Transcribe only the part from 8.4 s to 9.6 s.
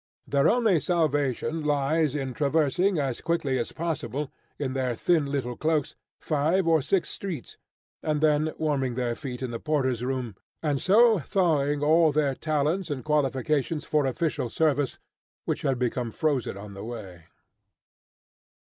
warming their feet in the